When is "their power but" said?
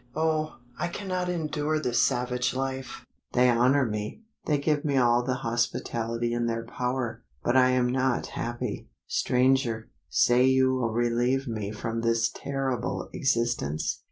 6.47-7.55